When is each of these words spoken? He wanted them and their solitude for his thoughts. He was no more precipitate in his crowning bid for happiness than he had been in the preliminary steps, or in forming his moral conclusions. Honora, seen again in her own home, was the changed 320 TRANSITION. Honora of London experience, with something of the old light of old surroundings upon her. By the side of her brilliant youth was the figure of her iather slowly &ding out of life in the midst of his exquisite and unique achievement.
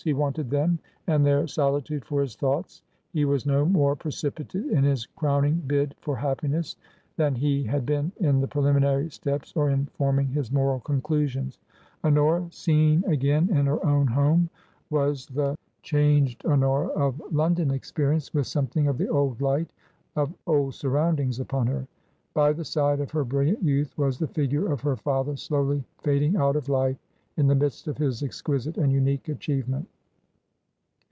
He 0.03 0.13
wanted 0.13 0.49
them 0.49 0.79
and 1.05 1.23
their 1.23 1.45
solitude 1.45 2.03
for 2.05 2.21
his 2.21 2.35
thoughts. 2.35 2.81
He 3.13 3.23
was 3.23 3.45
no 3.45 3.65
more 3.65 3.95
precipitate 3.95 4.65
in 4.65 4.83
his 4.83 5.05
crowning 5.05 5.61
bid 5.67 5.93
for 6.01 6.15
happiness 6.15 6.75
than 7.17 7.35
he 7.35 7.61
had 7.61 7.85
been 7.85 8.11
in 8.19 8.41
the 8.41 8.47
preliminary 8.47 9.11
steps, 9.11 9.53
or 9.55 9.69
in 9.69 9.85
forming 9.93 10.27
his 10.29 10.51
moral 10.51 10.79
conclusions. 10.79 11.59
Honora, 12.03 12.47
seen 12.49 13.03
again 13.05 13.55
in 13.55 13.67
her 13.67 13.85
own 13.85 14.07
home, 14.07 14.49
was 14.89 15.27
the 15.27 15.55
changed 15.83 16.41
320 16.41 16.41
TRANSITION. 16.41 16.51
Honora 16.51 17.07
of 17.07 17.21
London 17.31 17.69
experience, 17.69 18.33
with 18.33 18.47
something 18.47 18.87
of 18.87 18.97
the 18.97 19.07
old 19.07 19.39
light 19.39 19.69
of 20.15 20.33
old 20.47 20.73
surroundings 20.73 21.39
upon 21.39 21.67
her. 21.67 21.85
By 22.33 22.53
the 22.53 22.65
side 22.65 23.01
of 23.01 23.11
her 23.11 23.23
brilliant 23.23 23.61
youth 23.61 23.95
was 23.99 24.17
the 24.17 24.27
figure 24.27 24.71
of 24.71 24.81
her 24.81 24.95
iather 24.95 25.37
slowly 25.37 25.83
&ding 26.01 26.37
out 26.37 26.55
of 26.55 26.69
life 26.69 26.97
in 27.37 27.47
the 27.47 27.55
midst 27.55 27.87
of 27.87 27.97
his 27.97 28.21
exquisite 28.23 28.77
and 28.77 28.91
unique 28.91 29.29
achievement. 29.29 29.87